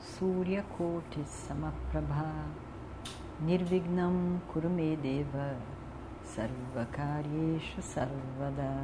Mahakaya 0.00 0.64
Suryakoti 0.64 1.24
Samaprabha 1.26 2.46
Nirvignam 3.42 4.40
Kurumedeva 4.48 5.56
Sarvakaryeshu 6.24 7.82
Sarvada. 7.82 8.74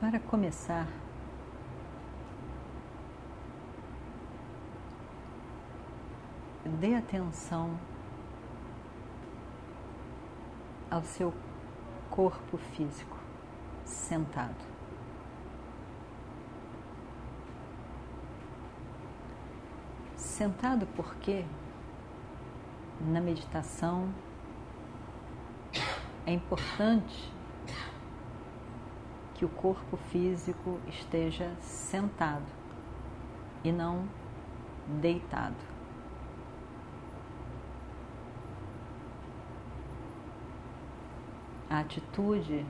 Para 0.00 0.18
começar, 0.18 0.88
dê 6.80 6.96
atenção 6.96 7.78
ao 10.92 11.02
seu 11.02 11.32
corpo 12.10 12.58
físico 12.58 13.16
sentado. 13.82 14.54
Sentado 20.14 20.86
porque 20.94 21.46
na 23.00 23.22
meditação 23.22 24.12
é 26.26 26.32
importante 26.34 27.32
que 29.34 29.46
o 29.46 29.48
corpo 29.48 29.96
físico 29.96 30.78
esteja 30.86 31.56
sentado 31.58 32.44
e 33.64 33.72
não 33.72 34.06
deitado. 35.00 35.71
A 41.72 41.78
atitude, 41.78 42.66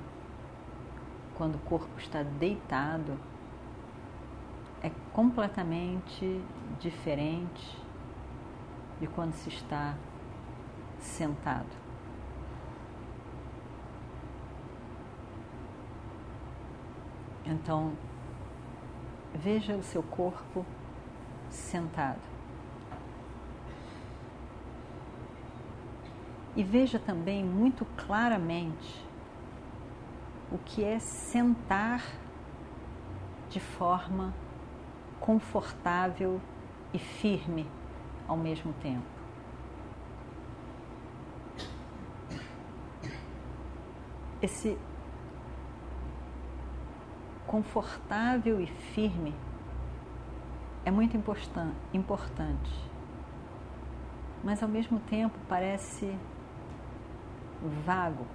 quando 1.34 1.56
o 1.56 1.58
corpo 1.58 1.98
está 1.98 2.22
deitado, 2.22 3.18
é 4.80 4.92
completamente 5.12 6.40
diferente 6.78 7.76
de 9.00 9.08
quando 9.08 9.32
se 9.32 9.48
está 9.48 9.96
sentado. 11.00 11.66
Então, 17.44 17.94
veja 19.34 19.74
o 19.74 19.82
seu 19.82 20.04
corpo 20.04 20.64
sentado. 21.50 22.31
E 26.54 26.62
veja 26.62 26.98
também 26.98 27.42
muito 27.42 27.86
claramente 27.96 29.02
o 30.50 30.58
que 30.58 30.84
é 30.84 30.98
sentar 30.98 32.02
de 33.48 33.58
forma 33.58 34.34
confortável 35.18 36.40
e 36.92 36.98
firme 36.98 37.66
ao 38.28 38.36
mesmo 38.36 38.74
tempo. 38.74 39.06
Esse 44.42 44.76
confortável 47.46 48.60
e 48.60 48.66
firme 48.66 49.34
é 50.84 50.90
muito 50.90 51.16
importante, 51.16 52.90
mas 54.42 54.62
ao 54.62 54.68
mesmo 54.68 54.98
tempo 55.00 55.38
parece 55.48 56.18
vago. 57.68 58.26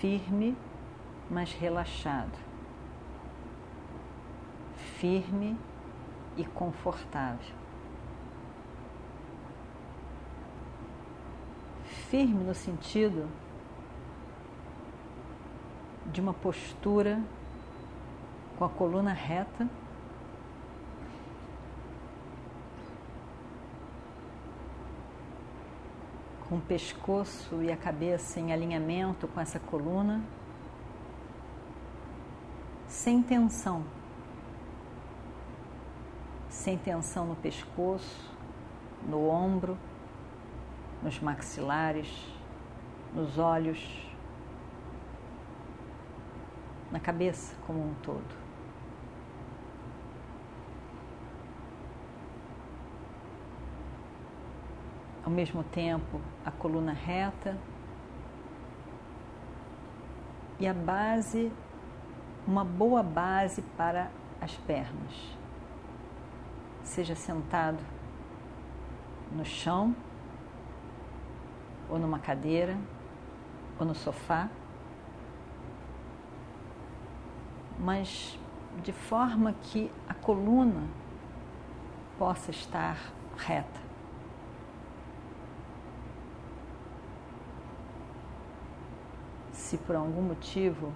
Firme, 0.00 0.56
mas 1.30 1.52
relaxado. 1.52 2.38
Firme 4.98 5.58
e 6.36 6.44
confortável. 6.44 7.54
Firme 11.84 12.44
no 12.44 12.54
sentido 12.54 13.28
de 16.12 16.20
uma 16.20 16.32
postura 16.32 17.20
com 18.56 18.64
a 18.64 18.68
coluna 18.68 19.12
reta. 19.12 19.68
Com 26.48 26.56
o 26.56 26.60
pescoço 26.60 27.62
e 27.62 27.72
a 27.72 27.76
cabeça 27.76 28.38
em 28.38 28.52
alinhamento 28.52 29.26
com 29.26 29.40
essa 29.40 29.58
coluna, 29.58 30.22
sem 32.86 33.20
tensão, 33.20 33.84
sem 36.48 36.78
tensão 36.78 37.26
no 37.26 37.34
pescoço, 37.34 38.32
no 39.08 39.28
ombro, 39.28 39.76
nos 41.02 41.18
maxilares, 41.18 42.08
nos 43.12 43.38
olhos, 43.38 44.08
na 46.92 47.00
cabeça 47.00 47.56
como 47.66 47.80
um 47.80 47.94
todo. 48.02 48.45
Ao 55.26 55.32
mesmo 55.32 55.64
tempo 55.64 56.20
a 56.44 56.52
coluna 56.52 56.92
reta 56.92 57.58
e 60.60 60.68
a 60.68 60.72
base, 60.72 61.52
uma 62.46 62.64
boa 62.64 63.02
base 63.02 63.60
para 63.76 64.08
as 64.40 64.54
pernas. 64.54 65.36
Seja 66.84 67.16
sentado 67.16 67.82
no 69.32 69.44
chão, 69.44 69.96
ou 71.90 71.98
numa 71.98 72.20
cadeira, 72.20 72.78
ou 73.80 73.84
no 73.84 73.96
sofá, 73.96 74.48
mas 77.80 78.38
de 78.80 78.92
forma 78.92 79.52
que 79.54 79.90
a 80.08 80.14
coluna 80.14 80.86
possa 82.16 82.52
estar 82.52 82.96
reta. 83.36 83.85
Se 89.66 89.76
por 89.78 89.96
algum 89.96 90.22
motivo 90.22 90.92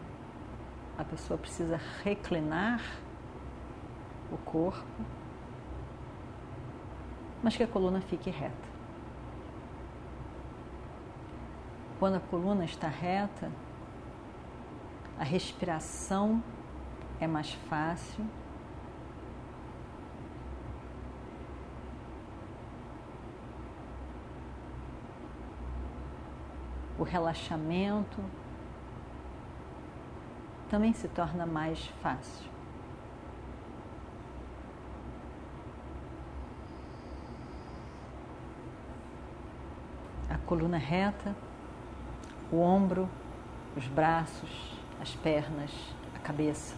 a 0.97 1.03
pessoa 1.03 1.37
precisa 1.37 1.81
reclinar 2.05 2.81
o 4.31 4.39
corpo, 4.39 5.05
mas 7.43 7.57
que 7.57 7.65
a 7.65 7.67
coluna 7.67 8.01
fique 8.01 8.31
reta. 8.31 8.71
Quando 11.99 12.15
a 12.15 12.21
coluna 12.21 12.65
está 12.65 12.87
reta, 12.87 13.51
a 15.19 15.25
respiração 15.25 16.41
é 17.19 17.27
mais 17.27 17.53
fácil. 17.53 18.25
O 26.97 27.03
relaxamento 27.03 28.23
também 30.71 30.95
se 30.95 31.09
torna 31.09 31.45
mais 31.45 31.85
fácil. 32.01 32.49
A 40.31 40.39
coluna 40.47 40.79
reta, 40.79 41.37
o 42.51 42.61
ombro, 42.61 43.09
os 43.77 43.87
braços, 43.89 44.79
as 45.01 45.15
pernas, 45.17 45.73
a 46.15 46.19
cabeça. 46.21 46.75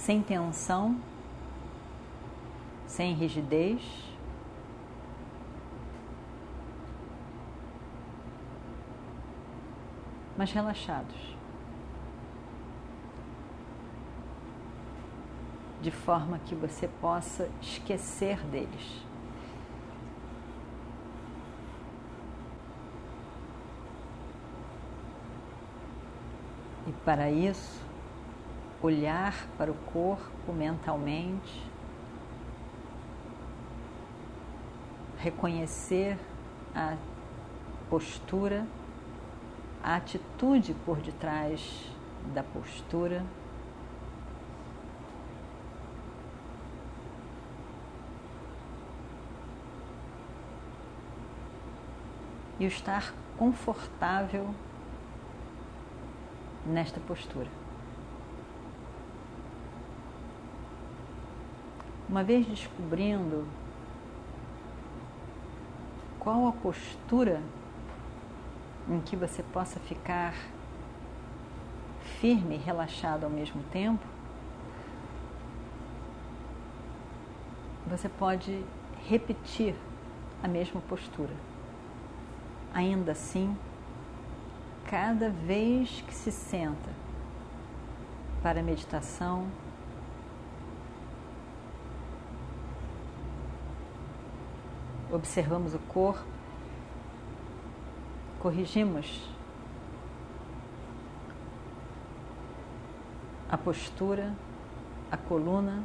sem 0.00 0.22
tensão, 0.22 0.98
sem 2.86 3.14
rigidez. 3.14 4.09
Mas 10.40 10.52
relaxados. 10.52 11.36
De 15.82 15.90
forma 15.90 16.38
que 16.38 16.54
você 16.54 16.88
possa 16.88 17.50
esquecer 17.60 18.38
deles. 18.46 19.04
E 26.86 26.92
para 27.04 27.30
isso, 27.30 27.78
olhar 28.80 29.46
para 29.58 29.70
o 29.70 29.74
corpo 29.92 30.54
mentalmente, 30.54 31.70
reconhecer 35.18 36.18
a 36.74 36.96
postura, 37.90 38.66
a 39.82 39.96
atitude 39.96 40.74
por 40.84 40.98
detrás 40.98 41.90
da 42.34 42.42
postura. 42.42 43.24
E 52.58 52.64
o 52.64 52.68
estar 52.68 53.14
confortável 53.38 54.54
nesta 56.66 57.00
postura. 57.00 57.48
Uma 62.06 62.22
vez 62.22 62.46
descobrindo 62.46 63.46
qual 66.18 66.48
a 66.48 66.52
postura 66.52 67.40
em 68.90 69.00
que 69.00 69.14
você 69.14 69.42
possa 69.42 69.78
ficar 69.78 70.34
firme 72.20 72.56
e 72.56 72.58
relaxado 72.58 73.24
ao 73.24 73.30
mesmo 73.30 73.62
tempo, 73.72 74.04
você 77.86 78.08
pode 78.08 78.64
repetir 79.08 79.74
a 80.42 80.48
mesma 80.48 80.80
postura. 80.82 81.34
Ainda 82.74 83.12
assim, 83.12 83.56
cada 84.86 85.30
vez 85.30 86.02
que 86.06 86.14
se 86.14 86.32
senta 86.32 86.90
para 88.42 88.60
a 88.60 88.62
meditação, 88.62 89.46
observamos 95.12 95.74
o 95.74 95.78
corpo, 95.78 96.39
corrigimos 98.40 99.28
a 103.50 103.58
postura, 103.58 104.34
a 105.10 105.16
coluna. 105.16 105.82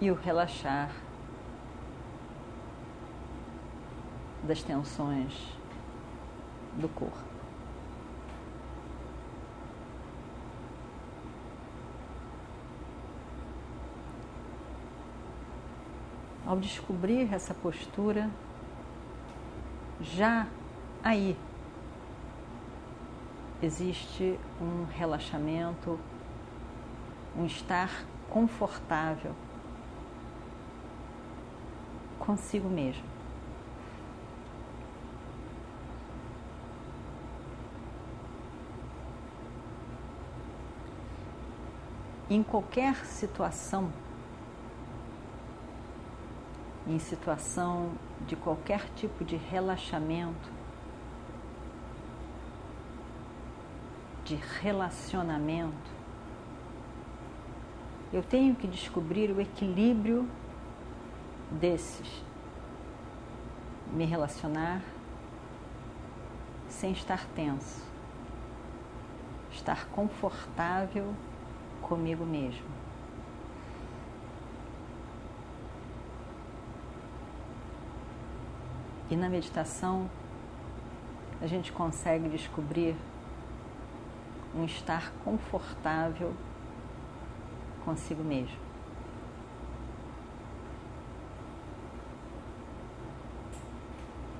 E 0.00 0.10
o 0.10 0.14
relaxar 0.14 0.90
das 4.42 4.60
tensões 4.64 5.56
do 6.74 6.88
corpo. 6.88 7.31
Ao 16.52 16.58
descobrir 16.58 17.32
essa 17.32 17.54
postura, 17.54 18.28
já 20.02 20.46
aí 21.02 21.34
existe 23.62 24.38
um 24.60 24.84
relaxamento, 24.84 25.98
um 27.34 27.46
estar 27.46 28.04
confortável 28.28 29.34
consigo 32.18 32.68
mesmo. 32.68 33.02
em 42.28 42.42
qualquer 42.42 42.94
situação, 43.06 43.90
em 46.86 46.98
situação 46.98 47.92
de 48.26 48.36
qualquer 48.36 48.88
tipo 48.96 49.24
de 49.24 49.36
relaxamento, 49.36 50.50
de 54.24 54.36
relacionamento, 54.60 55.90
eu 58.12 58.22
tenho 58.22 58.54
que 58.54 58.66
descobrir 58.66 59.30
o 59.30 59.40
equilíbrio 59.40 60.28
desses. 61.50 62.22
Me 63.92 64.04
relacionar 64.04 64.82
sem 66.68 66.92
estar 66.92 67.26
tenso, 67.34 67.82
estar 69.50 69.86
confortável 69.88 71.14
comigo 71.80 72.24
mesmo. 72.24 72.66
E 79.12 79.16
na 79.16 79.28
meditação, 79.28 80.08
a 81.38 81.46
gente 81.46 81.70
consegue 81.70 82.30
descobrir 82.30 82.96
um 84.56 84.64
estar 84.64 85.12
confortável 85.22 86.32
consigo 87.84 88.24
mesmo. 88.24 88.56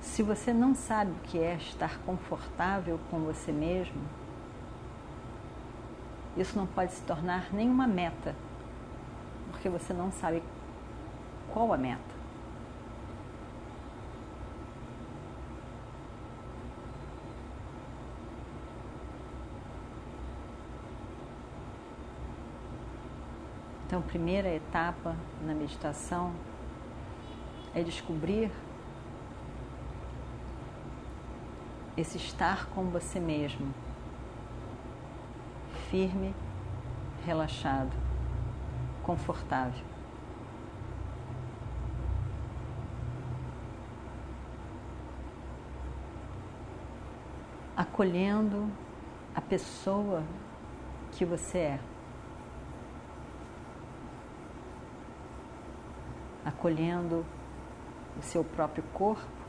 Se 0.01 0.23
você 0.23 0.51
não 0.51 0.73
sabe 0.73 1.11
o 1.11 1.19
que 1.21 1.37
é 1.37 1.53
estar 1.53 1.99
confortável 1.99 2.99
com 3.11 3.19
você 3.19 3.51
mesmo, 3.51 4.01
isso 6.35 6.57
não 6.57 6.65
pode 6.65 6.93
se 6.93 7.03
tornar 7.03 7.53
nenhuma 7.53 7.85
meta, 7.85 8.35
porque 9.51 9.69
você 9.69 9.93
não 9.93 10.11
sabe 10.11 10.41
qual 11.53 11.71
a 11.71 11.77
meta. 11.77 12.12
Então, 23.93 24.01
a 24.01 24.07
primeira 24.07 24.49
etapa 24.49 25.15
na 25.45 25.53
meditação 25.53 26.33
é 27.75 27.83
descobrir 27.83 28.51
esse 31.95 32.17
estar 32.17 32.65
com 32.69 32.85
você 32.85 33.19
mesmo 33.19 33.71
firme, 35.91 36.33
relaxado, 37.23 37.95
confortável. 39.03 39.85
Acolhendo 47.77 48.71
a 49.35 49.41
pessoa 49.41 50.23
que 51.11 51.23
você 51.23 51.59
é. 51.59 51.92
Acolhendo 56.45 57.25
o 58.17 58.21
seu 58.21 58.43
próprio 58.43 58.83
corpo 58.93 59.43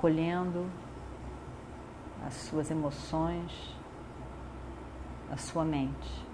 acolhendo 0.00 0.66
as 2.26 2.32
suas 2.32 2.70
emoções, 2.70 3.76
a 5.30 5.36
sua 5.36 5.62
mente. 5.62 6.26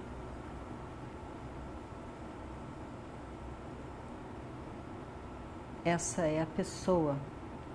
Essa 5.84 6.22
é 6.22 6.42
a 6.42 6.46
pessoa 6.46 7.16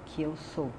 que 0.06 0.22
eu 0.22 0.36
sou. 0.36 0.72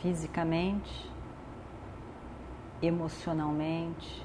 Fisicamente, 0.00 1.10
emocionalmente, 2.80 4.24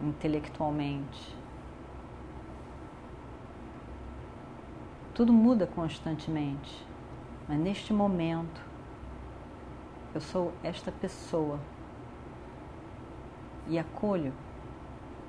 intelectualmente. 0.00 1.36
Tudo 5.12 5.32
muda 5.32 5.66
constantemente, 5.66 6.86
mas 7.48 7.58
neste 7.58 7.92
momento 7.92 8.62
eu 10.14 10.20
sou 10.20 10.52
esta 10.62 10.92
pessoa 10.92 11.58
e 13.66 13.78
acolho 13.80 14.32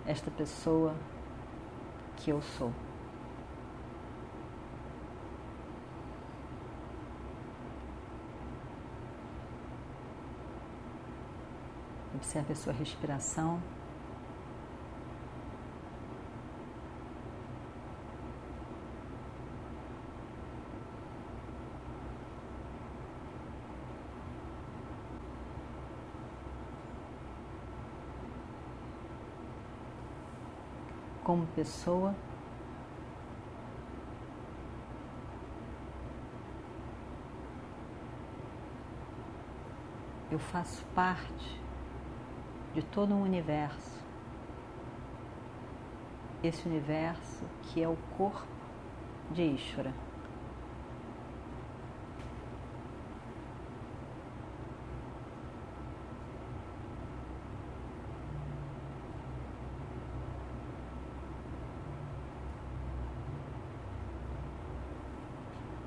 esta 0.06 0.30
pessoa 0.30 0.94
que 2.18 2.30
eu 2.30 2.40
sou. 2.42 2.72
Observe 12.24 12.54
a 12.54 12.56
sua 12.56 12.72
respiração. 12.72 13.62
Como 31.26 31.46
pessoa, 31.48 32.16
eu 40.32 40.40
faço 40.40 40.86
parte 40.96 41.63
de 42.74 42.82
todo 42.82 43.14
um 43.14 43.22
universo. 43.22 44.04
Esse 46.44 46.68
universo 46.68 47.46
que 47.62 47.82
é 47.82 47.88
o 47.88 47.96
corpo 48.18 48.48
de 49.32 49.44
Ishvara. 49.44 49.94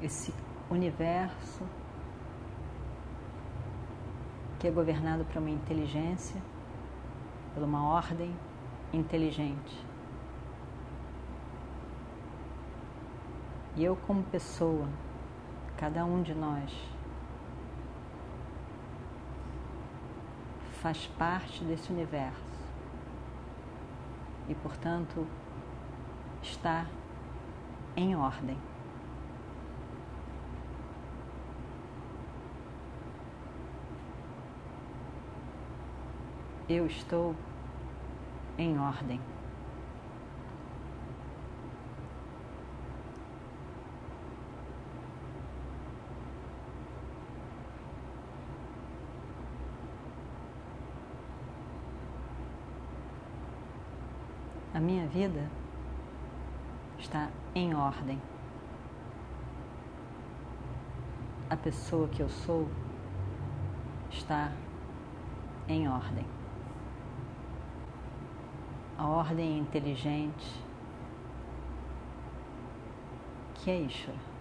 Esse 0.00 0.32
universo 0.70 1.64
que 4.60 4.68
é 4.68 4.70
governado 4.70 5.24
por 5.24 5.38
uma 5.38 5.50
inteligência 5.50 6.40
por 7.56 7.62
uma 7.62 7.86
ordem 7.86 8.36
inteligente. 8.92 9.82
E 13.74 13.82
eu, 13.82 13.96
como 14.06 14.22
pessoa, 14.24 14.86
cada 15.74 16.04
um 16.04 16.22
de 16.22 16.34
nós, 16.34 16.70
faz 20.82 21.06
parte 21.18 21.64
desse 21.64 21.90
universo 21.90 22.44
e, 24.50 24.54
portanto, 24.56 25.26
está 26.42 26.84
em 27.96 28.14
ordem. 28.14 28.58
Eu 36.68 36.84
estou 36.86 37.34
em 38.58 38.76
ordem. 38.78 39.20
A 54.74 54.80
minha 54.80 55.06
vida 55.06 55.48
está 56.98 57.30
em 57.54 57.74
ordem. 57.74 58.20
A 61.48 61.56
pessoa 61.56 62.08
que 62.08 62.20
eu 62.20 62.28
sou 62.28 62.68
está 64.10 64.50
em 65.68 65.88
ordem 65.88 66.26
a 68.98 69.06
ordem 69.06 69.58
inteligente. 69.58 70.46
Que 73.54 73.70
é 73.70 73.80
Ishvara. 73.80 74.36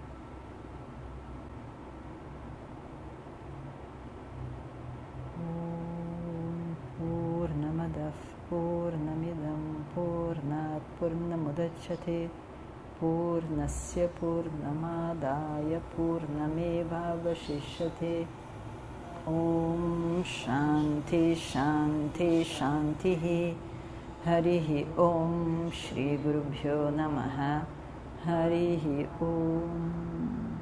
Purnamadav 6.98 8.14
Purnamidam 8.50 9.84
Purnat 9.94 10.82
Purnamudachyate 11.00 12.30
Purnasya 13.00 14.10
Purnamadaya 14.20 15.82
Purnameva 15.96 17.18
Vashishyate 17.24 18.28
हरिः 24.26 24.70
ॐ 25.00 25.70
श्रीगुरुभ्यो 25.80 26.78
नमः। 26.90 27.36
हरिः 28.26 28.86
ॐ 29.26 30.55